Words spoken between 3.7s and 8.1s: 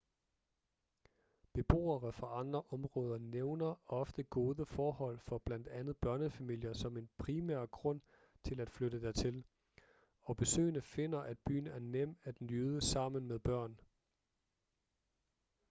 ofte gode forhold for blandt andet børnefamilier som en primær grund